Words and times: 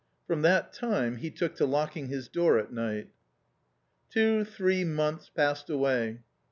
From 0.25 0.41
that 0.41 0.73
time 0.73 1.17
he 1.17 1.29
took 1.29 1.53
to 1.57 1.67
locking 1.67 2.07
his 2.07 2.27
door 2.27 2.57
at 2.57 2.73
night. 2.73 3.11
Two, 4.09 4.43
three 4.43 4.83
months 4.83 5.29
passed 5.29 5.69
away. 5.69 6.21